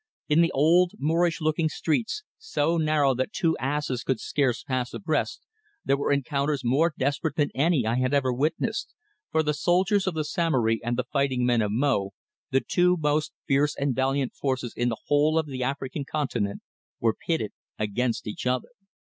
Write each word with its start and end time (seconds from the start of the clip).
In 0.27 0.41
the 0.41 0.51
old 0.53 0.93
Moorish 0.97 1.41
looking 1.41 1.69
streets, 1.69 2.23
so 2.39 2.77
narrow 2.77 3.13
that 3.13 3.31
two 3.31 3.55
asses 3.59 4.01
could 4.01 4.19
scarce 4.19 4.63
pass 4.63 4.95
abreast, 4.95 5.43
there 5.85 5.95
were 5.95 6.11
encounters 6.11 6.63
more 6.63 6.91
desperate 6.97 7.35
than 7.35 7.51
any 7.53 7.85
I 7.85 7.97
had 7.99 8.11
ever 8.11 8.33
witnessed, 8.33 8.95
for 9.29 9.43
the 9.43 9.53
soldiers 9.53 10.07
of 10.07 10.15
Samory 10.25 10.81
and 10.83 10.97
the 10.97 11.05
fighting 11.13 11.45
men 11.45 11.61
of 11.61 11.71
Mo, 11.71 12.13
the 12.49 12.65
two 12.67 12.97
most 12.97 13.31
fierce 13.47 13.75
and 13.75 13.93
valiant 13.95 14.33
forces 14.33 14.73
in 14.75 14.89
the 14.89 14.97
whole 15.05 15.37
of 15.37 15.45
the 15.45 15.61
African 15.63 16.03
continent, 16.03 16.63
were 16.99 17.13
pitted 17.13 17.51
against 17.77 18.25
each 18.25 18.47
other. 18.47 18.69